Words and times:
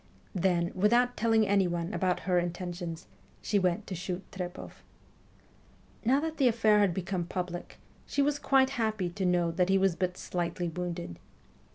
Then, 0.33 0.71
without 0.73 1.15
telling 1.15 1.47
anyone 1.47 1.93
about 1.93 2.21
her 2.21 2.39
intentions, 2.39 3.05
she 3.39 3.59
went 3.59 3.85
to 3.85 3.93
shoot 3.93 4.23
Trepoff. 4.31 4.83
Now 6.03 6.19
that 6.21 6.37
the 6.37 6.47
affair 6.47 6.79
had 6.79 6.91
become 6.91 7.25
public, 7.25 7.77
she 8.07 8.23
was 8.23 8.39
quite 8.39 8.71
happy 8.81 9.11
to 9.11 9.25
know 9.27 9.51
that 9.51 9.69
he 9.69 9.77
was 9.77 9.95
but 9.95 10.17
slightly 10.17 10.69
wounded. 10.69 11.19